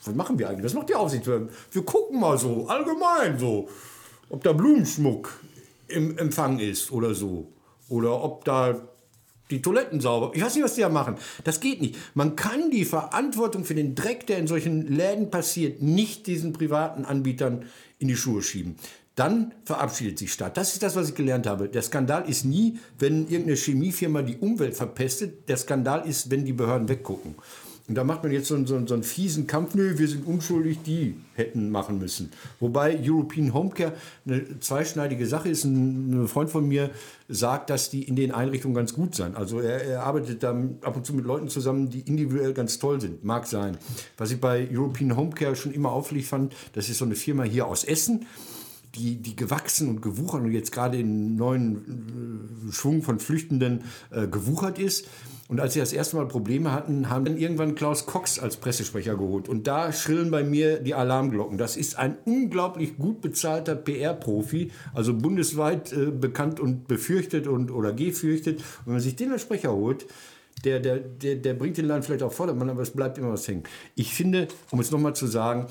[0.04, 0.64] was machen wir eigentlich?
[0.64, 1.26] Was macht die Aufsicht?
[1.26, 3.68] Wir, wir gucken mal so, allgemein so,
[4.30, 5.40] ob da Blumenschmuck
[5.88, 7.52] im Empfang ist oder so.
[7.90, 8.80] Oder ob da
[9.50, 10.34] die Toiletten sauber.
[10.36, 11.16] Ich weiß nicht, was die da machen.
[11.44, 11.96] Das geht nicht.
[12.14, 17.06] Man kann die Verantwortung für den Dreck, der in solchen Läden passiert, nicht diesen privaten
[17.06, 17.66] Anbietern
[17.98, 18.76] in die Schuhe schieben.
[19.16, 20.58] Dann verabschiedet sich Staat.
[20.58, 21.70] Das ist das, was ich gelernt habe.
[21.70, 25.48] Der Skandal ist nie, wenn irgendeine Chemiefirma die Umwelt verpestet.
[25.48, 27.36] Der Skandal ist, wenn die Behörden weggucken.
[27.88, 30.08] Und da macht man jetzt so, einen- so, einen- so einen fiesen Kampf, nö, wir
[30.08, 32.32] sind unschuldig, die hätten machen müssen.
[32.60, 33.94] Wobei European Homecare
[34.26, 35.66] eine zweischneidige Sache ist.
[35.66, 36.90] Ein, Freund von mir
[37.30, 39.36] sagt, dass die in den Einrichtungen ganz gut sind.
[39.38, 40.50] Also er, er arbeitet da
[40.82, 43.24] ab und zu mit Leuten zusammen, die individuell ganz toll sind.
[43.24, 43.78] Mag sein.
[44.18, 47.68] Was ich bei European Homecare schon immer auffällig fand, das ist so eine Firma hier
[47.68, 48.26] aus Essen
[48.96, 54.28] die, die gewachsen und gewuchert und jetzt gerade in neuen äh, Schwung von Flüchtenden äh,
[54.28, 55.08] gewuchert ist.
[55.48, 59.16] Und als sie das erste Mal Probleme hatten, haben dann irgendwann Klaus Cox als Pressesprecher
[59.16, 59.48] geholt.
[59.48, 61.60] Und da schrillen bei mir die Alarmglocken.
[61.60, 67.94] Das ist ein unglaublich gut bezahlter PR-Profi, also bundesweit äh, bekannt und befürchtet und oder
[67.94, 68.58] gefürchtet.
[68.58, 70.08] Und wenn man sich den als Sprecher holt,
[70.64, 73.48] der, der, der, der bringt den Land vielleicht auf Vordermann, aber es bleibt immer was
[73.48, 73.64] hängen.
[73.96, 75.68] Ich finde, um es nochmal zu sagen,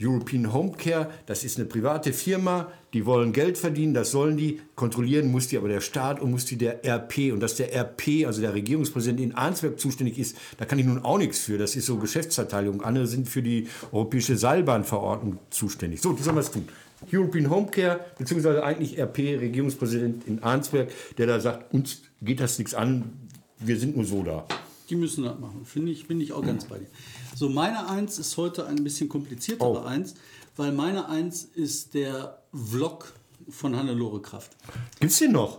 [0.00, 5.30] European Homecare, das ist eine private Firma, die wollen Geld verdienen, das sollen die, kontrollieren
[5.30, 7.32] muss die aber der Staat und muss die der RP.
[7.32, 11.04] Und dass der RP, also der Regierungspräsident in Arnsberg zuständig ist, da kann ich nun
[11.04, 11.56] auch nichts für.
[11.56, 12.82] Das ist so Geschäftsverteilung.
[12.82, 16.02] Andere sind für die europäische Seilbahnverordnung zuständig.
[16.02, 16.68] So, die sollen was tun.
[17.12, 22.74] European Homecare, beziehungsweise eigentlich RP, Regierungspräsident in Arnsberg, der da sagt, uns geht das nichts
[22.74, 23.12] an,
[23.58, 24.46] wir sind nur so da.
[24.88, 25.64] Die müssen das machen.
[25.64, 26.86] Finde ich, bin ich auch ganz bei dir.
[27.38, 29.84] So, meine Eins ist heute ein bisschen kompliziertere Oh.
[29.84, 30.14] Eins,
[30.56, 33.12] weil meine Eins ist der Vlog
[33.50, 34.56] von Hannelore Kraft.
[35.00, 35.58] Gibt's den noch?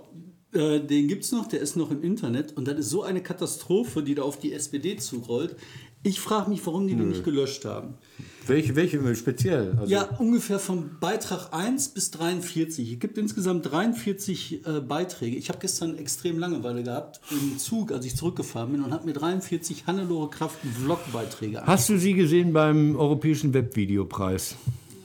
[0.53, 3.21] Äh, den gibt es noch, der ist noch im Internet und das ist so eine
[3.21, 5.55] Katastrophe, die da auf die SPD zurollt.
[6.03, 7.95] Ich frage mich, warum die den nicht gelöscht haben.
[8.45, 9.75] Welche, welche speziell?
[9.77, 12.93] Also, Ja, ungefähr vom Beitrag 1 bis 43.
[12.93, 15.35] Es gibt insgesamt 43 äh, Beiträge.
[15.35, 19.13] Ich habe gestern extrem Langeweile gehabt im Zug, als ich zurückgefahren bin und habe mir
[19.13, 24.55] 43 Hannelore Kraft Vlog-Beiträge Hast du sie gesehen beim Europäischen Webvideopreis?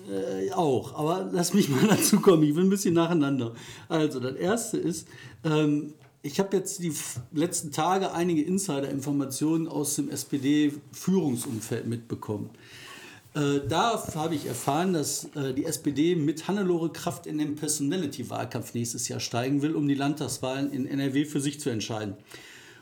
[0.08, 2.42] Äh, auch, aber lass mich mal dazu kommen.
[2.42, 3.54] Ich will ein bisschen nacheinander.
[3.88, 5.08] Also, das erste ist,
[5.44, 6.92] ähm, ich habe jetzt die
[7.32, 12.50] letzten Tage einige Insider-Informationen aus dem SPD-Führungsumfeld mitbekommen.
[13.34, 18.74] Äh, da habe ich erfahren, dass äh, die SPD mit Hannelore Kraft in den Personality-Wahlkampf
[18.74, 22.14] nächstes Jahr steigen will, um die Landtagswahlen in NRW für sich zu entscheiden.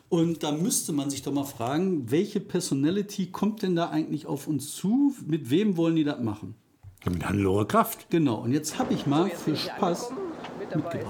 [0.08, 4.48] Und da müsste man sich doch mal fragen, welche Personality kommt denn da eigentlich auf
[4.48, 5.14] uns zu?
[5.24, 6.56] Mit wem wollen die das machen?
[7.04, 8.10] Ja, mit Hannelore Kraft.
[8.10, 10.12] Genau, und jetzt habe ich mal Jetzt für Spaß.
[10.58, 11.06] Mit ist,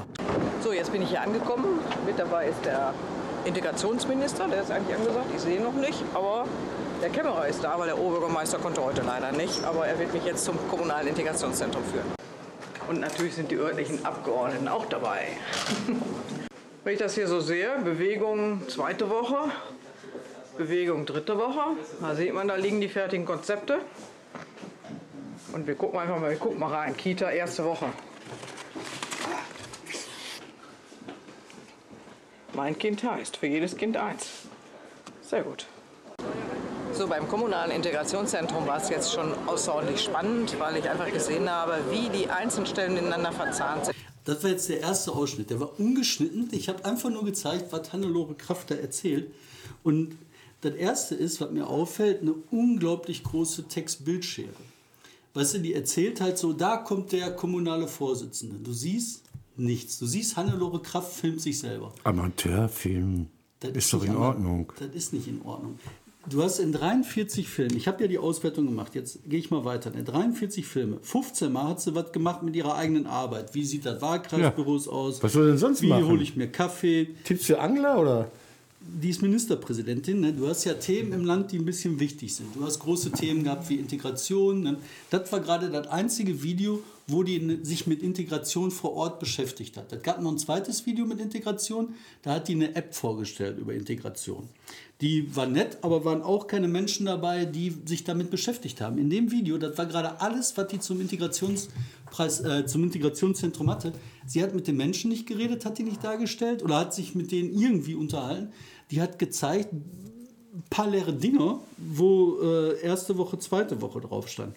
[0.63, 1.81] so, jetzt bin ich hier angekommen.
[2.07, 2.95] Mit dabei ist der
[3.45, 5.27] Integrationsminister, der ist eigentlich angesagt.
[5.35, 6.45] Ich sehe ihn noch nicht, aber
[7.03, 9.65] der Kämmerer ist da, weil der Oberbürgermeister konnte heute leider nicht.
[9.65, 12.07] Aber er wird mich jetzt zum kommunalen Integrationszentrum führen.
[12.89, 15.27] Und natürlich sind die örtlichen Abgeordneten auch dabei.
[16.85, 19.51] Wenn ich das hier so sehe, Bewegung zweite Woche,
[20.57, 23.81] Bewegung dritte Woche, da sieht man, da liegen die fertigen Konzepte.
[25.53, 26.97] Und wir gucken einfach mal, wir gucken mal rein.
[26.97, 27.87] Kita erste Woche.
[32.55, 34.29] Mein Kind heißt, für jedes Kind eins.
[35.23, 35.67] Sehr gut.
[36.93, 41.79] So, beim kommunalen Integrationszentrum war es jetzt schon außerordentlich spannend, weil ich einfach gesehen habe,
[41.91, 43.97] wie die einzelnen Stellen miteinander verzahnt sind.
[44.25, 45.51] Das war jetzt der erste Ausschnitt.
[45.51, 46.49] Der war ungeschnitten.
[46.53, 49.33] Ich habe einfach nur gezeigt, was Hannelore Kraft da erzählt.
[49.83, 50.19] Und
[50.61, 54.49] das erste ist, was mir auffällt, eine unglaublich große Text-Bildschere.
[55.35, 58.57] Weißt du, die erzählt halt so, da kommt der kommunale Vorsitzende.
[58.57, 59.23] Du siehst
[59.57, 59.99] nichts.
[59.99, 61.93] Du siehst, Hannelore Kraft filmt sich selber.
[62.05, 63.29] Amateurfilm.
[63.61, 64.73] Das ist doch in Ordnung.
[64.79, 65.79] Das ist nicht in Ordnung.
[66.29, 69.65] Du hast in 43 Filmen, ich habe ja die Auswertung gemacht, jetzt gehe ich mal
[69.65, 69.93] weiter.
[69.95, 73.55] In 43 Filme, 15 Mal hat sie was gemacht mit ihrer eigenen Arbeit.
[73.55, 75.23] Wie sieht das Wahlkreisbüros aus?
[75.23, 76.07] Was soll denn sonst Wie machen?
[76.07, 77.15] hole ich mir Kaffee?
[77.25, 78.31] Tipps für Angler oder?
[78.83, 80.21] Die ist Ministerpräsidentin.
[80.21, 80.33] Ne?
[80.33, 82.57] Du hast ja Themen im Land, die ein bisschen wichtig sind.
[82.57, 84.63] Du hast große Themen gehabt wie Integration.
[84.63, 84.79] Ne?
[85.11, 89.93] Das war gerade das einzige Video, wo die sich mit Integration vor Ort beschäftigt hat.
[89.93, 91.95] Es gab noch ein zweites Video mit Integration.
[92.23, 94.49] Da hat die eine App vorgestellt über Integration.
[95.01, 98.99] Die war nett, aber waren auch keine Menschen dabei, die sich damit beschäftigt haben.
[98.99, 103.93] In dem Video, das war gerade alles, was die zum Integrationspreis, äh, zum Integrationszentrum hatte.
[104.27, 107.33] Sie hat mit den Menschen nicht geredet, hat die nicht dargestellt oder hat sich mit
[107.33, 108.53] denen irgendwie unterhalten.
[108.91, 114.55] Die hat gezeigt, ein paar leere Dinger, wo äh, erste Woche, zweite Woche drauf stand.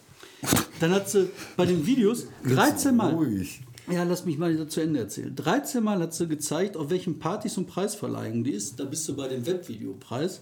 [0.79, 3.13] Dann hat sie bei den Videos 13 Mal.
[3.13, 3.62] Ruhig.
[3.91, 5.36] Ja, lass mich mal zu Ende erzählen.
[5.36, 8.79] 13 Mal hat sie gezeigt, auf welchen Partys und Preisverleihungen die ist.
[8.79, 10.39] Da bist du bei dem Webvideopreis.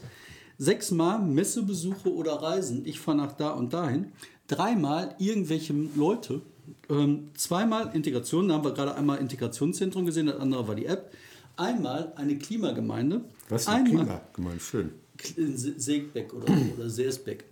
[0.58, 2.86] Sechsmal Messebesuche oder Reisen.
[2.86, 4.12] Ich fahre nach da und dahin.
[4.48, 6.42] Dreimal irgendwelche Leute.
[6.90, 8.48] Ähm, zweimal Integration.
[8.48, 10.28] Da haben wir gerade einmal Integrationszentrum gesehen.
[10.28, 11.12] Das andere war die App.
[11.58, 13.22] Einmal eine Klimagemeinde.
[13.50, 14.22] Was ist ein einmal, Klima?
[14.34, 14.92] Gemeint, schön.
[15.36, 16.46] in Se- Segbeck oder,
[16.78, 17.46] oder Seersbeck.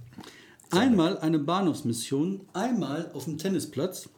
[0.71, 4.09] Einmal eine Bahnhofsmission, einmal auf dem Tennisplatz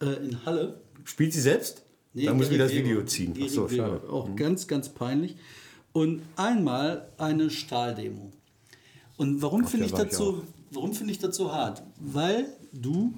[0.00, 0.80] äh, in Halle.
[1.04, 1.82] Spielt sie selbst?
[2.14, 3.34] Nee, da muss ich mir das Video ziehen.
[3.40, 4.02] Achso, schade.
[4.10, 5.36] Auch ganz, ganz peinlich.
[5.92, 8.32] Und einmal eine Stahldemo.
[9.16, 11.82] Und warum finde ich, das ich so, warum finde ich das so hart?
[12.00, 13.12] Weil du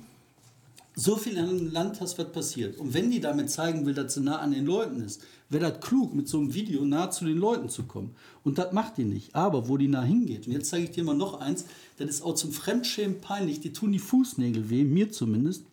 [0.95, 2.79] so viel in einem Land hast, was passiert.
[2.79, 5.81] Und wenn die damit zeigen will, dass sie nah an den Leuten ist, wäre das
[5.81, 8.15] klug, mit so einem Video nah zu den Leuten zu kommen.
[8.45, 9.35] Und das macht die nicht.
[9.35, 11.67] Aber wo die nah hingeht, und jetzt zeige ich dir mal noch eins,
[11.99, 15.65] das ist auch zum Fremdschämen peinlich, die tun die Fußnägel weh, mir zumindest,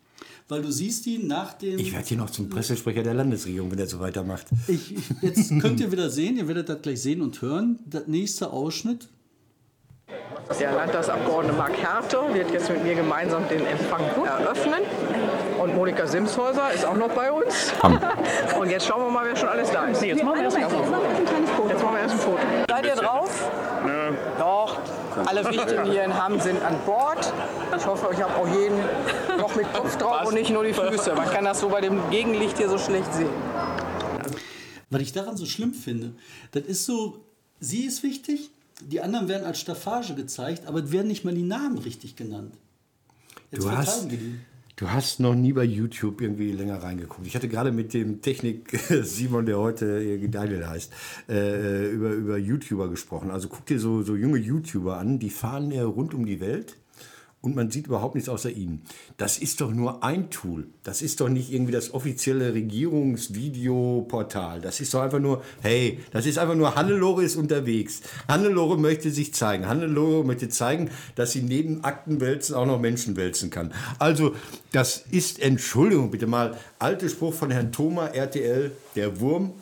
[0.48, 1.78] weil du siehst die nach dem...
[1.78, 4.46] Ich werde hier noch zum Pressesprecher der Landesregierung, wenn er so weitermacht.
[4.66, 7.78] Ich, ich, jetzt könnt ihr wieder sehen, ihr werdet das gleich sehen und hören.
[7.86, 9.08] Der nächste Ausschnitt.
[10.58, 14.80] Der Landtagsabgeordnete Marc Härte wird jetzt mit mir gemeinsam den Empfang eröffnen.
[15.58, 17.72] Und Monika Simshäuser ist auch noch bei uns.
[18.60, 20.00] Und jetzt schauen wir mal, wer schon alles da ist.
[20.00, 21.68] Nee, jetzt machen wir erst ein Foto.
[21.68, 22.38] Jetzt machen wir erst ein Foto.
[22.68, 23.50] Seid ihr drauf?
[23.84, 24.16] Nö.
[24.38, 24.78] Doch.
[25.26, 27.32] Alle Wichtigen hier in Hamm sind an Bord.
[27.76, 28.78] Ich hoffe, ich habe auch jeden
[29.36, 31.14] noch mit Kopf drauf und nicht nur die Füße.
[31.14, 33.28] Man kann das so bei dem Gegenlicht hier so schlecht sehen.
[34.90, 36.12] Was ich daran so schlimm finde,
[36.52, 37.24] das ist so,
[37.60, 41.42] sie ist wichtig, die anderen werden als Staffage gezeigt, aber es werden nicht mal die
[41.42, 42.54] Namen richtig genannt.
[43.50, 44.38] Jetzt Du hast, die.
[44.78, 47.26] Du hast noch nie bei YouTube irgendwie länger reingeguckt.
[47.26, 50.92] Ich hatte gerade mit dem Technik Simon, der heute Daniel heißt,
[51.28, 53.30] äh, über, über YouTuber gesprochen.
[53.30, 56.76] Also guck dir so, so junge YouTuber an, die fahren ja rund um die Welt
[57.40, 58.82] und man sieht überhaupt nichts außer ihnen.
[59.16, 60.66] Das ist doch nur ein Tool.
[60.82, 64.60] Das ist doch nicht irgendwie das offizielle Regierungsvideoportal.
[64.60, 68.00] Das ist doch einfach nur, hey, das ist einfach nur Hannelore ist unterwegs.
[68.26, 69.68] Hannelore möchte sich zeigen.
[69.68, 73.72] Hannelore möchte zeigen, dass sie neben Aktenwälzen auch noch Menschen wälzen kann.
[74.00, 74.34] Also,
[74.72, 79.52] das ist, Entschuldigung bitte mal, alter Spruch von Herrn Thoma, RTL, der Wurm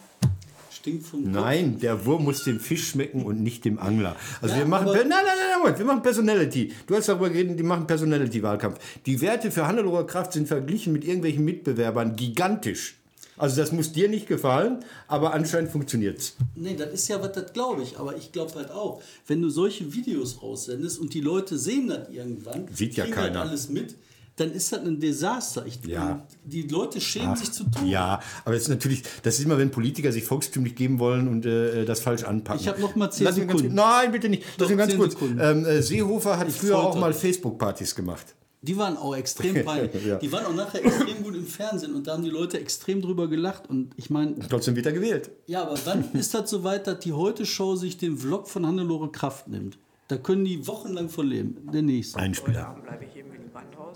[0.86, 1.34] Stinkt vom Kopf.
[1.34, 4.14] Nein, der Wurm muss dem Fisch schmecken und nicht dem Angler.
[4.40, 6.72] Also Ja, wir machen, nein, nein, nein, nein, wir machen Personality.
[6.86, 8.78] Du hast darüber geredet, die machen Personality-Wahlkampf.
[9.04, 12.98] Die Werte für Hannelore Kraft sind verglichen mit irgendwelchen Mitbewerbern gigantisch.
[13.36, 16.36] Also das muss dir nicht gefallen, aber anscheinend funktioniert's.
[16.54, 17.98] Nee, das ist ja was, das glaube ich.
[17.98, 22.08] Aber ich glaube halt auch, wenn du solche Videos raussendest und die Leute sehen das
[22.10, 23.32] irgendwann, Sieht ja kriegen keiner.
[23.40, 23.96] Das alles mit,
[24.36, 25.64] dann ist das ein Desaster.
[25.66, 26.26] Ich, Ja.
[26.44, 27.86] Die Leute schämen sich zu tun.
[27.88, 31.46] Ja, aber das ist natürlich, das ist immer, wenn Politiker sich volkstümlich geben wollen und
[31.46, 32.60] äh, das falsch anpacken.
[32.60, 33.62] Ich hab noch mal zehn ganz Sekunden.
[33.62, 34.44] kurz- Nein, bitte nicht.
[34.58, 35.12] Lass mich ganz zehn kurz.
[35.12, 35.38] Sekunden.
[35.40, 38.34] Ähm, äh, Seehofer hat Ich früher auch mal Facebook-Partys gemacht.
[38.62, 40.04] Die waren auch extrem peinlich.
[40.04, 40.16] Ja.
[40.16, 43.28] Die waren auch nachher extrem gut im Fernsehen und da haben die Leute extrem drüber
[43.28, 43.70] gelacht.
[43.70, 45.30] Und ich meine, Trotzdem wird er gewählt.
[45.46, 49.10] ja, aber wann ist das so weit, dass die Heute-Show sich den Vlog von Hannelore
[49.12, 49.78] Kraft nimmt?
[50.08, 51.68] Da können die wochenlang von leben.
[51.72, 52.18] Der nächste.
[52.18, 52.68] Ein Heute Spieler.
[52.68, 53.24] Abend bleibe ich hier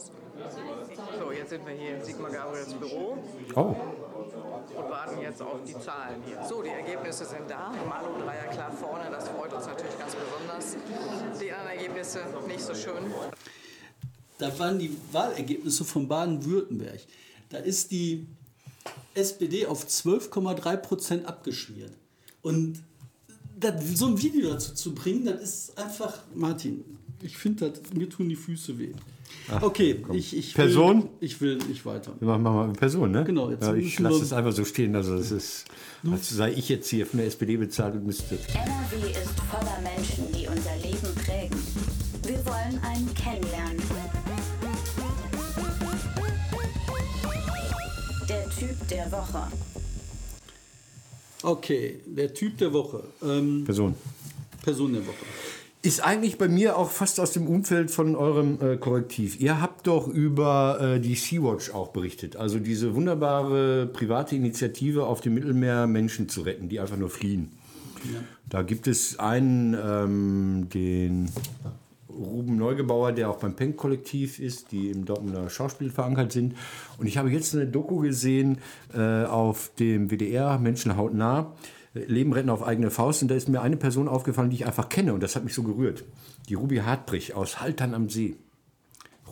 [0.08, 1.18] im.
[1.18, 3.18] So, jetzt sind wir hier im Sigmar Gabriels Büro
[3.54, 3.60] Oh.
[3.60, 6.42] und warten jetzt auf die Zahlen hier.
[6.48, 7.70] So, die Ergebnisse sind da.
[7.88, 10.76] Malo Dreier klar vorne, das freut uns natürlich ganz besonders.
[11.40, 13.04] Die anderen Ergebnisse nicht so schön.
[14.38, 17.00] Da waren die Wahlergebnisse von Baden-Württemberg.
[17.50, 18.26] Da ist die
[19.14, 21.92] SPD auf 12,3 Prozent abgeschmiert.
[22.42, 22.82] Und
[23.58, 26.84] das, so ein Video dazu zu bringen, das ist einfach, Martin,
[27.20, 28.94] ich finde, das- mir tun die Füße weh.
[29.60, 31.08] Okay, ich, ich, will, Person?
[31.20, 32.12] ich will nicht weiter.
[32.20, 33.24] Wir machen mal eine Person, ne?
[33.24, 34.94] Genau, jetzt ja, ich lasse es einfach so stehen.
[34.94, 35.64] Also es ist,
[36.10, 38.36] als sei ich jetzt hier von der SPD bezahlt und müsste.
[38.36, 41.58] NRW ist voller Menschen, die unser Leben prägen.
[42.22, 43.82] Wir wollen einen kennenlernen.
[48.28, 49.48] Der Typ der Woche.
[51.42, 53.02] Okay, der Typ der Woche.
[53.22, 53.94] Ähm, Person.
[54.62, 55.24] Person der Woche.
[55.82, 59.40] Ist eigentlich bei mir auch fast aus dem Umfeld von eurem äh, Korrektiv.
[59.40, 62.36] Ihr habt doch über äh, die Sea-Watch auch berichtet.
[62.36, 67.52] Also diese wunderbare private Initiative auf dem Mittelmeer Menschen zu retten, die einfach nur fliehen.
[68.48, 71.30] Da gibt es einen, ähm, den
[72.10, 76.54] Ruben Neugebauer, der auch beim Penk-Kollektiv ist, die im Dortmunder Schauspiel verankert sind.
[76.98, 78.58] Und ich habe jetzt eine Doku gesehen
[78.94, 83.22] äh, auf dem WDR, Menschen hautnah, äh, Leben retten auf eigene Faust.
[83.22, 85.14] Und da ist mir eine Person aufgefallen, die ich einfach kenne.
[85.14, 86.04] Und das hat mich so gerührt.
[86.48, 88.36] Die Ruby Hartbrich aus Haltern am See.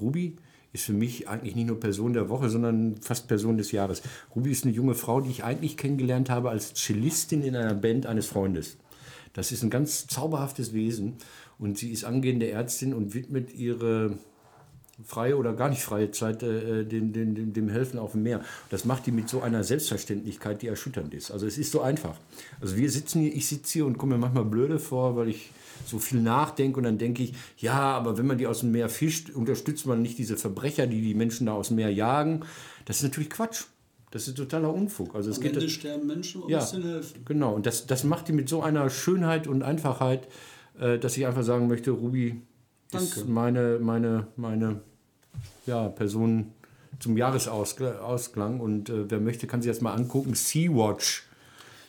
[0.01, 0.37] Ruby
[0.73, 4.03] ist für mich eigentlich nicht nur Person der Woche, sondern fast Person des Jahres.
[4.35, 8.07] Ruby ist eine junge Frau, die ich eigentlich kennengelernt habe als Cellistin in einer Band
[8.07, 8.77] eines Freundes.
[9.33, 11.16] Das ist ein ganz zauberhaftes Wesen
[11.59, 14.18] und sie ist angehende Ärztin und widmet ihre
[15.05, 18.43] freie oder gar nicht freie Zeit äh, dem, dem, dem, dem Helfen auf dem Meer.
[18.71, 21.31] Das macht die mit so einer Selbstverständlichkeit, die erschütternd ist.
[21.31, 22.17] Also es ist so einfach.
[22.61, 25.51] Also wir sitzen hier, ich sitze hier und komme mir manchmal blöde vor, weil ich
[25.87, 28.89] so viel nachdenke und dann denke ich, ja, aber wenn man die aus dem Meer
[28.89, 32.45] fischt, unterstützt man nicht diese Verbrecher, die die Menschen da aus dem Meer jagen.
[32.85, 33.65] Das ist natürlich Quatsch.
[34.11, 35.15] Das ist totaler Unfug.
[35.15, 37.25] Also es Am geht Ende sterben Menschen und ja, müssen helfen.
[37.25, 37.55] genau.
[37.55, 40.27] Und das, das macht die mit so einer Schönheit und Einfachheit,
[40.81, 42.41] äh, dass ich einfach sagen möchte, Ruby
[42.90, 43.07] Danke.
[43.07, 44.81] ist meine, meine, meine
[45.66, 46.53] ja, Person
[46.98, 48.61] zum Jahresausklang.
[48.61, 50.35] Und äh, wer möchte, kann sich das mal angucken.
[50.35, 51.24] Sea-Watch.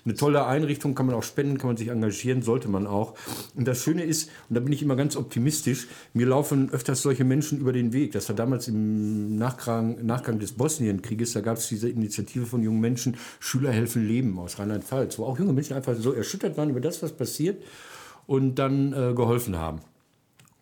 [0.05, 3.15] Eine tolle Einrichtung, kann man auch spenden, kann man sich engagieren, sollte man auch.
[3.55, 7.25] Und das Schöne ist, und da bin ich immer ganz optimistisch, mir laufen öfters solche
[7.25, 8.13] Menschen über den Weg.
[8.13, 12.79] Das war damals im Nachgang, Nachgang des Bosnienkrieges, da gab es diese Initiative von jungen
[12.79, 16.81] Menschen, Schüler helfen Leben aus Rheinland-Pfalz, wo auch junge Menschen einfach so erschüttert waren über
[16.81, 17.61] das, was passiert
[18.25, 19.81] und dann äh, geholfen haben.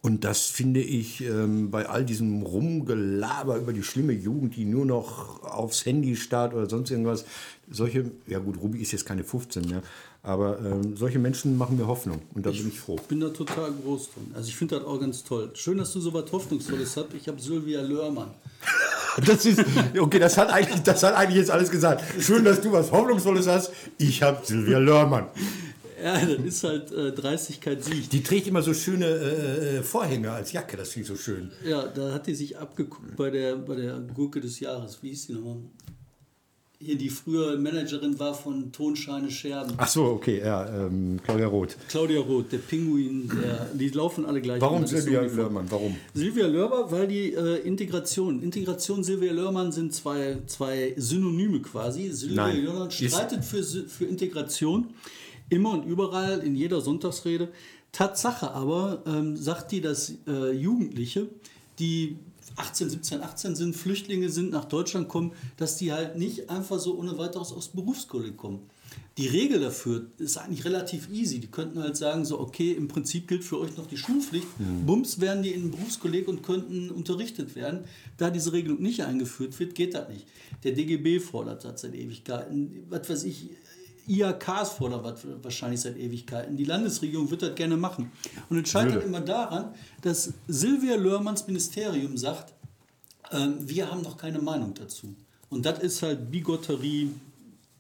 [0.07, 4.85] Und das finde ich ähm, bei all diesem Rumgelaber über die schlimme Jugend, die nur
[4.85, 7.25] noch aufs Handy starrt oder sonst irgendwas,
[7.69, 9.81] solche, ja gut, Ruby ist jetzt keine 15 mehr,
[10.23, 12.95] aber ähm, solche Menschen machen mir Hoffnung und da bin ich froh.
[12.95, 14.31] Ich bin da total groß drin.
[14.33, 15.51] Also ich finde das auch ganz toll.
[15.55, 17.13] Schön, dass du so was Hoffnungsvolles hast.
[17.13, 18.29] Ich habe Sylvia Lörmann.
[19.25, 19.59] Das ist,
[19.99, 22.03] okay, das hat, eigentlich, das hat eigentlich jetzt alles gesagt.
[22.21, 23.71] Schön, dass du was Hoffnungsvolles hast.
[23.97, 25.25] Ich habe Silvia Lörmann.
[26.01, 28.09] Ja, das ist halt äh, Dreistigkeit Sieg.
[28.09, 31.51] Die trägt immer so schöne äh, äh, Vorhänge als Jacke, das finde ich so schön.
[31.65, 34.99] Ja, da hat die sich abgeguckt bei der, bei der Gurke des Jahres.
[35.01, 35.57] Wie hieß die nochmal?
[36.79, 39.73] Hier, die früher Managerin war von Tonscheine Scherben.
[39.77, 41.75] Ach so, okay, ja, ähm, Claudia Roth.
[41.89, 44.61] Claudia Roth, der Pinguin, der, die laufen alle gleich.
[44.61, 45.37] Warum Silvia so.
[45.37, 45.65] Lörmann?
[45.71, 45.95] Warum?
[46.13, 52.11] Silvia Lörber, weil die äh, Integration, Integration Silvia Lörmann sind zwei, zwei Synonyme quasi.
[52.11, 52.63] Silvia Nein.
[52.63, 54.93] Lörmann streitet für, für Integration
[55.49, 57.49] immer und überall in jeder Sonntagsrede.
[57.91, 61.27] Tatsache aber ähm, sagt die, dass äh, Jugendliche,
[61.79, 62.17] die
[62.57, 66.97] 18, 17, 18 sind, Flüchtlinge sind, nach Deutschland kommen, dass die halt nicht einfach so
[66.97, 68.59] ohne weiteres aus dem Berufskolleg kommen.
[69.17, 71.39] Die Regel dafür ist eigentlich relativ easy.
[71.39, 74.47] Die könnten halt sagen, so, okay, im Prinzip gilt für euch noch die Schulpflicht.
[74.85, 77.85] Bums wären die in einem Berufskolleg und könnten unterrichtet werden.
[78.17, 80.27] Da diese Regelung nicht eingeführt wird, geht das nicht.
[80.63, 82.85] Der DGB fordert das seit Ewigkeiten.
[82.89, 83.49] Was weiß ich,
[84.07, 86.55] IHKs fordert wahrscheinlich seit Ewigkeiten.
[86.57, 88.11] Die Landesregierung wird das gerne machen.
[88.49, 92.53] Und es scheitert immer daran, dass Silvia Lörmanns Ministerium sagt,
[93.31, 95.15] ähm, wir haben noch keine Meinung dazu.
[95.49, 97.11] Und das ist halt Bigotterie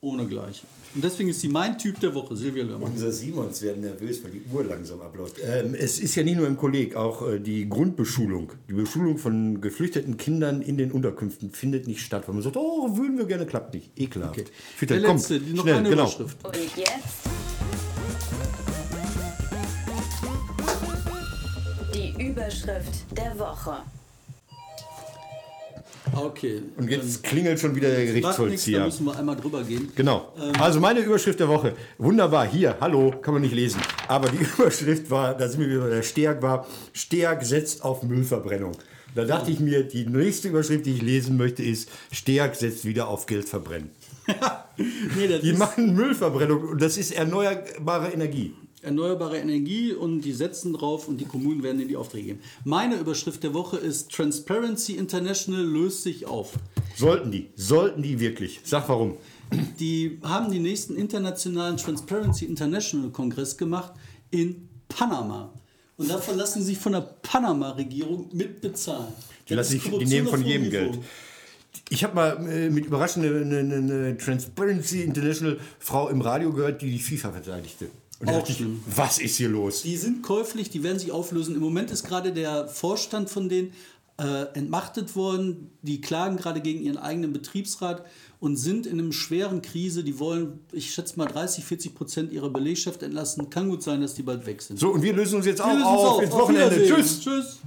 [0.01, 0.65] ohne Gleiche.
[0.95, 2.91] Und deswegen ist sie mein Typ der Woche, Silvia Lörmann.
[2.91, 5.37] Unser Simons werden nervös, weil die Uhr langsam abläuft.
[5.43, 8.51] Ähm, es ist ja nicht nur im Kolleg, auch äh, die Grundbeschulung.
[8.69, 12.95] Die Beschulung von geflüchteten Kindern in den Unterkünften findet nicht statt, weil man sagt, oh,
[12.97, 13.91] würden wir gerne, klappt nicht.
[13.99, 14.39] Ekelhaft.
[14.39, 14.45] Okay.
[14.75, 16.03] Fitter, Der komm, letzte, die- noch schnell, eine genau.
[16.03, 16.37] Überschrift.
[16.45, 16.87] Und jetzt
[21.93, 23.77] die Überschrift der Woche.
[26.13, 26.61] Okay.
[26.77, 28.85] Und jetzt klingelt schon wieder der nichts, da Gerichtsvollzieher.
[28.85, 29.91] müssen wir einmal drüber gehen.
[29.95, 30.33] Genau.
[30.37, 30.53] Ähm.
[30.61, 31.73] Also meine Überschrift der Woche.
[31.97, 32.47] Wunderbar.
[32.47, 33.81] Hier, hallo, kann man nicht lesen.
[34.07, 38.03] Aber die Überschrift war, da sind wir wieder bei der Steag war, Steag setzt auf
[38.03, 38.73] Müllverbrennung.
[39.15, 43.07] Da dachte ich mir, die nächste Überschrift, die ich lesen möchte, ist Steag setzt wieder
[43.07, 43.89] auf Geldverbrennen.
[44.77, 48.53] Nee, Die machen Müllverbrennung und das ist erneuerbare Energie.
[48.81, 52.39] Erneuerbare Energie und die setzen drauf und die Kommunen werden in die Aufträge geben.
[52.63, 56.53] Meine Überschrift der Woche ist Transparency International löst sich auf.
[56.95, 58.59] Sollten die, sollten die wirklich.
[58.63, 59.17] Sag warum.
[59.79, 63.93] Die haben den nächsten internationalen Transparency International Kongress gemacht
[64.29, 65.53] in Panama.
[65.97, 69.13] Und davon lassen sie sich von der Panama-Regierung mitbezahlen.
[69.49, 70.91] Die, lassen sich, die nehmen von jedem Niveau.
[70.91, 70.99] Geld.
[71.89, 76.81] Ich habe mal äh, mit überraschend eine, eine, eine Transparency International Frau im Radio gehört,
[76.81, 77.87] die die FIFA verteidigte.
[78.19, 79.83] Und da Auch dachte ich, was ist hier los?
[79.83, 81.55] Die sind käuflich, die werden sich auflösen.
[81.55, 83.73] Im Moment ist gerade der Vorstand von denen
[84.19, 85.69] äh, entmachtet worden.
[85.83, 88.03] Die klagen gerade gegen ihren eigenen Betriebsrat
[88.39, 90.03] und sind in einer schweren Krise.
[90.03, 93.51] Die wollen, ich schätze mal, 30, 40 Prozent ihrer Belegschaft entlassen.
[93.51, 94.79] Kann gut sein, dass die bald weg sind.
[94.79, 96.87] So, und wir lösen uns jetzt Wir auch lösen uns auf, ins Wochenende.
[96.87, 97.19] Tschüss.
[97.19, 97.59] Tschüss.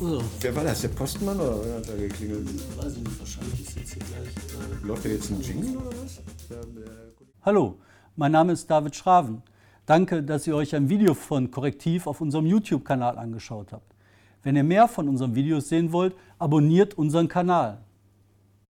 [0.00, 0.80] So, Wer war das?
[0.80, 2.48] Der Postmann oder wer hat da geklingelt?
[2.76, 4.28] weiß ich nicht, wahrscheinlich ist jetzt hier gleich.
[4.82, 6.20] Äh Läuft da jetzt ein Jingle oder was?
[7.42, 7.78] Hallo,
[8.20, 9.42] mein Name ist David Schraven.
[9.86, 13.94] Danke, dass ihr euch ein Video von Korrektiv auf unserem YouTube-Kanal angeschaut habt.
[14.42, 17.78] Wenn ihr mehr von unseren Videos sehen wollt, abonniert unseren Kanal.